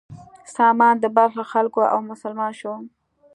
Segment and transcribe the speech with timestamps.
[0.55, 2.73] سامان د بلخ له خلکو و او مسلمان شو.